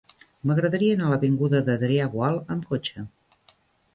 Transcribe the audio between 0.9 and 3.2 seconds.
anar a l'avinguda d'Adrià Gual amb cotxe.